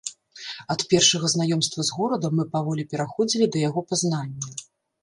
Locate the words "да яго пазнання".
3.55-4.43